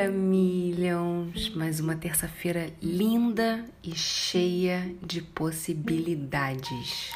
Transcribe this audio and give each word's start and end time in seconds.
dia, 0.00 0.10
Millions! 0.10 1.50
Mais 1.54 1.78
uma 1.78 1.94
terça-feira 1.94 2.70
linda 2.80 3.64
e 3.82 3.94
cheia 3.94 4.94
de 5.02 5.20
possibilidades. 5.20 7.12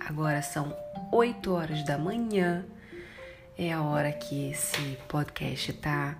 Agora 0.00 0.40
são 0.40 0.74
8 1.12 1.52
horas 1.52 1.84
da 1.84 1.98
manhã, 1.98 2.64
é 3.58 3.72
a 3.72 3.82
hora 3.82 4.10
que 4.10 4.50
esse 4.50 4.96
podcast 5.06 5.72
tá 5.74 6.16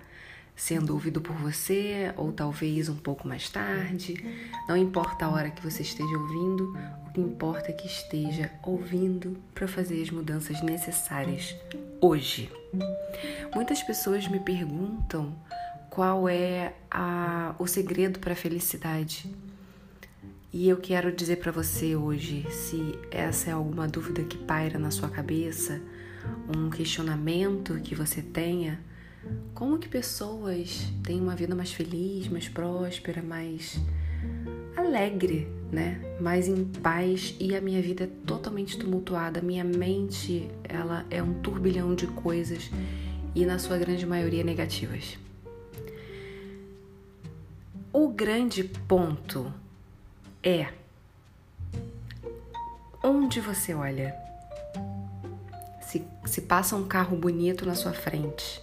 sendo 0.55 0.93
ouvido 0.93 1.21
por 1.21 1.35
você, 1.37 2.13
ou 2.17 2.31
talvez 2.31 2.87
um 2.89 2.97
pouco 2.97 3.27
mais 3.27 3.49
tarde. 3.49 4.23
Não 4.67 4.77
importa 4.77 5.25
a 5.25 5.29
hora 5.31 5.49
que 5.49 5.63
você 5.63 5.81
esteja 5.81 6.17
ouvindo, 6.17 6.77
o 7.07 7.13
que 7.13 7.21
importa 7.21 7.71
é 7.71 7.73
que 7.73 7.87
esteja 7.87 8.51
ouvindo 8.61 9.37
para 9.55 9.67
fazer 9.67 10.03
as 10.03 10.11
mudanças 10.11 10.61
necessárias 10.61 11.55
hoje. 11.99 12.51
Muitas 13.55 13.81
pessoas 13.81 14.27
me 14.27 14.39
perguntam 14.39 15.35
qual 15.99 16.29
é 16.29 16.75
a, 16.89 17.53
o 17.59 17.67
segredo 17.67 18.19
para 18.19 18.31
a 18.31 18.35
felicidade. 18.35 19.29
E 20.53 20.69
eu 20.69 20.77
quero 20.77 21.11
dizer 21.11 21.39
para 21.39 21.51
você 21.51 21.93
hoje, 21.93 22.47
se 22.49 22.97
essa 23.11 23.49
é 23.49 23.53
alguma 23.53 23.85
dúvida 23.85 24.23
que 24.23 24.37
paira 24.37 24.79
na 24.79 24.91
sua 24.91 25.09
cabeça, 25.09 25.81
um 26.55 26.69
questionamento 26.69 27.81
que 27.81 27.95
você 27.95 28.21
tenha, 28.21 28.79
como 29.53 29.77
que 29.77 29.89
pessoas 29.89 30.89
têm 31.03 31.19
uma 31.19 31.35
vida 31.35 31.53
mais 31.53 31.73
feliz, 31.73 32.29
mais 32.29 32.47
próspera, 32.47 33.21
mais 33.21 33.77
alegre, 34.77 35.49
né? 35.69 35.99
Mais 36.21 36.47
em 36.47 36.63
paz 36.63 37.35
e 37.41 37.53
a 37.53 37.59
minha 37.59 37.81
vida 37.81 38.05
é 38.05 38.09
totalmente 38.25 38.79
tumultuada. 38.79 39.41
Minha 39.41 39.65
mente, 39.65 40.49
ela 40.63 41.05
é 41.09 41.21
um 41.21 41.41
turbilhão 41.41 41.93
de 41.93 42.07
coisas 42.07 42.71
e 43.35 43.45
na 43.45 43.59
sua 43.59 43.77
grande 43.77 44.05
maioria 44.05 44.45
negativas. 44.45 45.19
O 47.91 48.07
grande 48.07 48.63
ponto 48.63 49.51
é 50.43 50.67
onde 53.03 53.41
você 53.41 53.73
olha. 53.73 54.15
Se, 55.81 56.05
se 56.23 56.41
passa 56.41 56.75
um 56.75 56.87
carro 56.87 57.17
bonito 57.17 57.65
na 57.65 57.73
sua 57.73 57.91
frente 57.91 58.61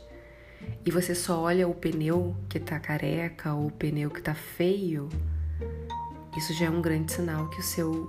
e 0.85 0.93
você 0.93 1.13
só 1.13 1.41
olha 1.41 1.67
o 1.67 1.75
pneu 1.75 2.37
que 2.49 2.61
tá 2.61 2.79
careca 2.79 3.53
ou 3.53 3.67
o 3.67 3.73
pneu 3.73 4.11
que 4.11 4.23
tá 4.23 4.33
feio, 4.33 5.09
isso 6.37 6.55
já 6.55 6.67
é 6.67 6.71
um 6.71 6.81
grande 6.81 7.13
sinal 7.13 7.49
que 7.49 7.59
o 7.59 7.65
seu 7.65 8.09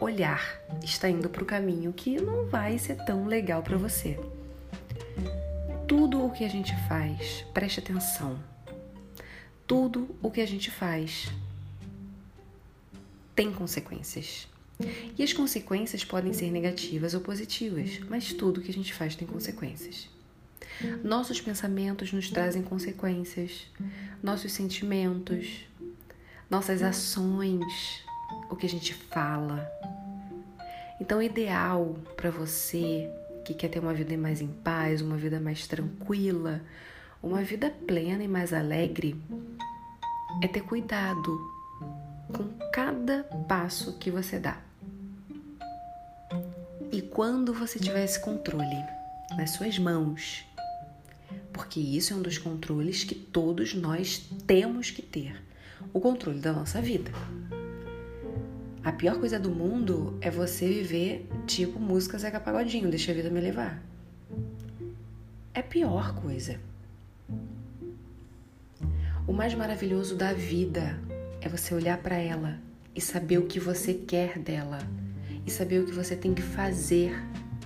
olhar 0.00 0.60
está 0.82 1.08
indo 1.08 1.28
para 1.28 1.44
o 1.44 1.46
caminho 1.46 1.92
que 1.92 2.20
não 2.20 2.46
vai 2.46 2.76
ser 2.76 2.96
tão 3.04 3.26
legal 3.26 3.62
para 3.62 3.76
você. 3.76 4.18
Tudo 5.86 6.26
o 6.26 6.32
que 6.32 6.44
a 6.44 6.48
gente 6.48 6.74
faz, 6.88 7.46
preste 7.54 7.78
atenção. 7.78 8.36
Tudo 9.66 10.14
o 10.22 10.30
que 10.30 10.40
a 10.40 10.46
gente 10.46 10.70
faz 10.70 11.28
tem 13.34 13.52
consequências. 13.52 14.48
E 15.16 15.22
as 15.22 15.32
consequências 15.32 16.04
podem 16.04 16.32
ser 16.32 16.50
negativas 16.50 17.14
ou 17.14 17.20
positivas, 17.20 18.00
mas 18.08 18.32
tudo 18.32 18.60
que 18.60 18.70
a 18.70 18.74
gente 18.74 18.92
faz 18.92 19.14
tem 19.14 19.26
consequências. 19.26 20.08
Nossos 21.02 21.40
pensamentos 21.40 22.12
nos 22.12 22.30
trazem 22.30 22.62
consequências, 22.62 23.66
nossos 24.22 24.52
sentimentos, 24.52 25.66
nossas 26.50 26.82
ações, 26.82 28.04
o 28.50 28.56
que 28.56 28.66
a 28.66 28.68
gente 28.68 28.92
fala. 28.92 29.70
Então, 31.00 31.22
ideal 31.22 31.96
para 32.16 32.30
você 32.30 33.08
que 33.44 33.54
quer 33.54 33.68
ter 33.68 33.78
uma 33.78 33.94
vida 33.94 34.16
mais 34.16 34.40
em 34.40 34.48
paz, 34.48 35.00
uma 35.00 35.16
vida 35.16 35.38
mais 35.38 35.66
tranquila, 35.66 36.60
uma 37.24 37.42
vida 37.42 37.70
plena 37.70 38.22
e 38.22 38.28
mais 38.28 38.52
alegre, 38.52 39.16
é 40.42 40.46
ter 40.46 40.60
cuidado 40.60 41.40
com 42.30 42.44
cada 42.70 43.24
passo 43.48 43.96
que 43.98 44.10
você 44.10 44.38
dá. 44.38 44.60
E 46.92 47.00
quando 47.00 47.54
você 47.54 47.78
tiver 47.78 48.04
esse 48.04 48.20
controle 48.20 48.76
nas 49.36 49.50
suas 49.50 49.78
mãos, 49.78 50.44
porque 51.50 51.80
isso 51.80 52.12
é 52.12 52.16
um 52.16 52.22
dos 52.22 52.36
controles 52.36 53.04
que 53.04 53.14
todos 53.14 53.74
nós 53.74 54.18
temos 54.46 54.90
que 54.90 55.00
ter 55.00 55.42
o 55.92 56.00
controle 56.00 56.40
da 56.40 56.52
nossa 56.52 56.80
vida. 56.82 57.10
A 58.84 58.92
pior 58.92 59.18
coisa 59.18 59.40
do 59.40 59.50
mundo 59.50 60.18
é 60.20 60.30
você 60.30 60.68
viver 60.68 61.26
tipo 61.46 61.80
música 61.80 62.18
Zeca 62.18 62.38
Pagodinho, 62.38 62.90
deixa 62.90 63.12
a 63.12 63.14
vida 63.14 63.30
me 63.30 63.40
levar. 63.40 63.82
É 65.54 65.60
a 65.60 65.62
pior 65.62 66.14
coisa. 66.16 66.60
O 69.26 69.32
mais 69.32 69.54
maravilhoso 69.54 70.16
da 70.16 70.32
vida 70.32 71.00
é 71.40 71.48
você 71.48 71.74
olhar 71.74 71.98
para 71.98 72.16
ela 72.16 72.58
e 72.94 73.00
saber 73.00 73.38
o 73.38 73.46
que 73.46 73.58
você 73.58 73.94
quer 73.94 74.38
dela 74.38 74.78
e 75.46 75.50
saber 75.50 75.80
o 75.80 75.86
que 75.86 75.92
você 75.92 76.14
tem 76.14 76.34
que 76.34 76.42
fazer 76.42 77.14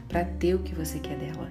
para 0.09 0.25
ter 0.25 0.55
o 0.55 0.63
que 0.63 0.75
você 0.75 0.99
quer 0.99 1.19
dela. 1.19 1.51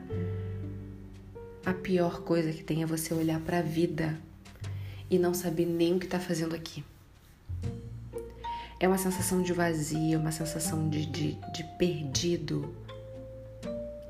A 1.65 1.73
pior 1.73 2.21
coisa 2.21 2.51
que 2.51 2.63
tem 2.63 2.81
é 2.81 2.85
você 2.85 3.13
olhar 3.13 3.39
para 3.41 3.59
a 3.59 3.61
vida 3.61 4.17
e 5.09 5.19
não 5.19 5.33
saber 5.33 5.65
nem 5.65 5.95
o 5.95 5.99
que 5.99 6.05
está 6.05 6.19
fazendo 6.19 6.55
aqui. 6.55 6.83
É 8.79 8.87
uma 8.87 8.97
sensação 8.97 9.41
de 9.41 9.53
vazio, 9.53 10.19
uma 10.19 10.31
sensação 10.31 10.87
de, 10.89 11.05
de, 11.05 11.37
de 11.53 11.63
perdido 11.77 12.73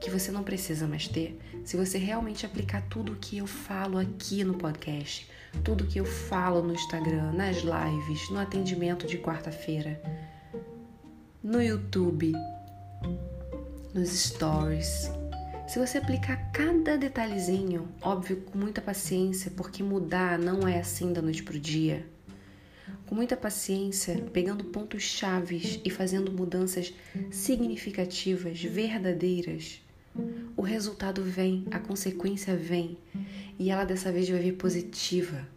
que 0.07 0.11
você 0.11 0.31
não 0.31 0.41
precisa 0.41 0.87
mais 0.87 1.05
ter 1.05 1.37
se 1.65 1.75
você 1.75 1.97
realmente 1.97 2.45
aplicar 2.45 2.81
tudo 2.83 3.11
o 3.11 3.15
que 3.17 3.39
eu 3.39 3.45
falo 3.45 3.97
aqui 3.97 4.41
no 4.41 4.53
podcast, 4.53 5.29
tudo 5.65 5.83
o 5.83 5.87
que 5.87 5.99
eu 5.99 6.05
falo 6.05 6.63
no 6.63 6.73
Instagram, 6.73 7.33
nas 7.33 7.57
lives, 7.57 8.29
no 8.29 8.39
atendimento 8.39 9.05
de 9.05 9.17
quarta-feira, 9.17 10.01
no 11.43 11.61
YouTube, 11.61 12.31
nos 13.93 14.07
stories, 14.07 15.11
se 15.67 15.77
você 15.77 15.97
aplicar 15.97 16.53
cada 16.53 16.97
detalhezinho, 16.97 17.89
óbvio, 18.01 18.37
com 18.37 18.57
muita 18.57 18.79
paciência, 18.79 19.51
porque 19.57 19.83
mudar 19.83 20.39
não 20.39 20.65
é 20.65 20.79
assim 20.79 21.11
da 21.11 21.21
noite 21.21 21.43
pro 21.43 21.59
dia. 21.59 22.07
Com 23.05 23.13
muita 23.13 23.35
paciência, 23.35 24.15
pegando 24.31 24.63
pontos 24.63 25.03
chaves 25.03 25.81
e 25.83 25.89
fazendo 25.89 26.31
mudanças 26.31 26.93
significativas, 27.29 28.63
verdadeiras, 28.63 29.81
o 30.57 30.61
resultado 30.61 31.23
vem, 31.23 31.65
a 31.71 31.79
consequência 31.79 32.57
vem, 32.57 32.97
e 33.57 33.69
ela 33.69 33.85
dessa 33.85 34.11
vez 34.11 34.27
vai 34.27 34.39
vir 34.39 34.57
positiva. 34.57 35.47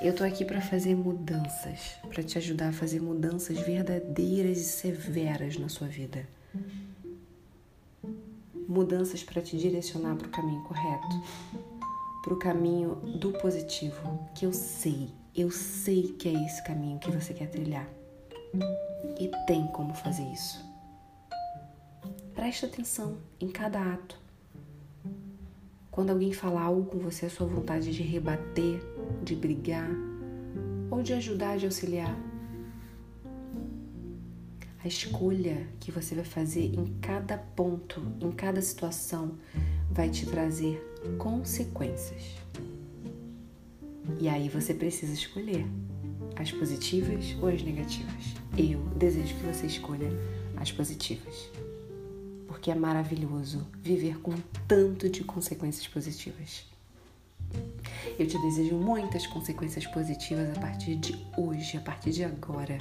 Eu 0.00 0.14
tô 0.14 0.22
aqui 0.22 0.44
para 0.44 0.60
fazer 0.60 0.94
mudanças, 0.94 1.96
para 2.08 2.22
te 2.22 2.38
ajudar 2.38 2.68
a 2.68 2.72
fazer 2.72 3.00
mudanças 3.00 3.58
verdadeiras 3.58 4.58
e 4.58 4.64
severas 4.64 5.56
na 5.56 5.68
sua 5.68 5.88
vida 5.88 6.24
mudanças 8.68 9.22
para 9.22 9.40
te 9.40 9.56
direcionar 9.56 10.16
para 10.16 10.26
o 10.26 10.30
caminho 10.30 10.62
correto, 10.62 11.22
para 12.22 12.34
o 12.34 12.38
caminho 12.38 12.96
do 13.18 13.32
positivo, 13.32 14.28
que 14.34 14.44
eu 14.44 14.52
sei, 14.52 15.10
eu 15.34 15.50
sei 15.50 16.14
que 16.18 16.28
é 16.28 16.44
esse 16.44 16.62
caminho 16.64 16.98
que 16.98 17.10
você 17.10 17.32
quer 17.32 17.48
trilhar. 17.48 17.88
E 19.18 19.30
tem 19.46 19.66
como 19.68 19.94
fazer 19.94 20.24
isso. 20.32 20.65
Preste 22.36 22.66
atenção 22.66 23.16
em 23.40 23.48
cada 23.48 23.80
ato. 23.94 24.16
Quando 25.90 26.10
alguém 26.10 26.34
fala 26.34 26.60
algo 26.60 26.84
com 26.84 26.98
você, 26.98 27.26
a 27.26 27.30
sua 27.30 27.46
vontade 27.46 27.90
de 27.90 28.02
rebater, 28.02 28.78
de 29.24 29.34
brigar 29.34 29.88
ou 30.90 31.02
de 31.02 31.14
ajudar, 31.14 31.56
de 31.56 31.64
auxiliar 31.64 32.14
a 34.84 34.86
escolha 34.86 35.66
que 35.80 35.90
você 35.90 36.14
vai 36.14 36.24
fazer 36.24 36.66
em 36.66 36.98
cada 37.00 37.36
ponto, 37.36 38.00
em 38.20 38.30
cada 38.30 38.62
situação, 38.62 39.36
vai 39.90 40.08
te 40.08 40.26
trazer 40.26 40.78
consequências. 41.18 42.36
E 44.20 44.28
aí 44.28 44.48
você 44.48 44.72
precisa 44.74 45.12
escolher 45.12 45.66
as 46.36 46.52
positivas 46.52 47.34
ou 47.40 47.48
as 47.48 47.62
negativas. 47.62 48.34
Eu 48.56 48.78
desejo 48.96 49.34
que 49.34 49.42
você 49.42 49.66
escolha 49.66 50.08
as 50.56 50.70
positivas. 50.70 51.50
Porque 52.66 52.76
é 52.76 52.80
maravilhoso 52.80 53.64
viver 53.80 54.18
com 54.18 54.32
tanto 54.66 55.08
de 55.08 55.22
consequências 55.22 55.86
positivas. 55.86 56.66
Eu 58.18 58.26
te 58.26 58.36
desejo 58.40 58.74
muitas 58.74 59.24
consequências 59.24 59.86
positivas 59.86 60.50
a 60.50 60.60
partir 60.60 60.96
de 60.96 61.16
hoje, 61.36 61.76
a 61.76 61.80
partir 61.80 62.10
de 62.10 62.24
agora. 62.24 62.76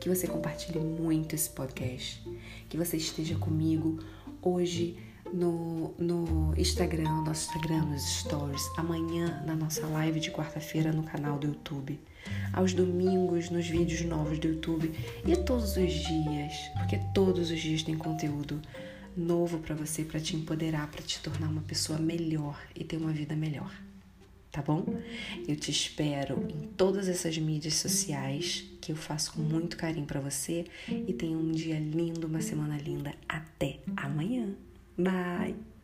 Que 0.00 0.08
você 0.08 0.26
compartilhe 0.26 0.80
muito 0.80 1.36
esse 1.36 1.50
podcast. 1.50 2.20
Que 2.68 2.76
você 2.76 2.96
esteja 2.96 3.36
comigo 3.36 4.00
hoje 4.42 4.98
no, 5.32 5.94
no 5.96 6.52
Instagram, 6.58 7.22
nosso 7.22 7.46
Instagram, 7.46 7.84
nos 7.84 8.02
stories. 8.18 8.68
Amanhã 8.76 9.40
na 9.46 9.54
nossa 9.54 9.86
live 9.86 10.18
de 10.18 10.32
quarta-feira 10.32 10.90
no 10.90 11.04
canal 11.04 11.38
do 11.38 11.46
YouTube. 11.46 11.96
Aos 12.52 12.72
domingos 12.72 13.50
nos 13.50 13.68
vídeos 13.68 14.00
novos 14.02 14.40
do 14.40 14.48
YouTube. 14.48 14.92
E 15.24 15.36
todos 15.36 15.76
os 15.76 15.92
dias, 15.92 16.54
porque 16.76 16.98
todos 17.14 17.52
os 17.52 17.60
dias 17.60 17.84
tem 17.84 17.96
conteúdo 17.96 18.60
novo 19.16 19.58
para 19.58 19.74
você, 19.74 20.04
para 20.04 20.20
te 20.20 20.36
empoderar, 20.36 20.90
para 20.90 21.02
te 21.02 21.20
tornar 21.20 21.48
uma 21.48 21.62
pessoa 21.62 21.98
melhor 21.98 22.60
e 22.74 22.84
ter 22.84 22.96
uma 22.96 23.12
vida 23.12 23.34
melhor. 23.34 23.72
Tá 24.50 24.62
bom? 24.62 24.84
Eu 25.46 25.56
te 25.56 25.70
espero 25.70 26.46
em 26.48 26.68
todas 26.68 27.06
essas 27.06 27.36
mídias 27.36 27.74
sociais 27.74 28.64
que 28.80 28.90
eu 28.90 28.96
faço 28.96 29.32
com 29.32 29.42
muito 29.42 29.76
carinho 29.76 30.06
para 30.06 30.20
você 30.20 30.64
e 30.88 31.12
tenha 31.12 31.36
um 31.36 31.52
dia 31.52 31.78
lindo, 31.78 32.26
uma 32.26 32.40
semana 32.40 32.78
linda. 32.78 33.14
Até 33.28 33.80
amanhã. 33.96 34.54
Bye. 34.96 35.77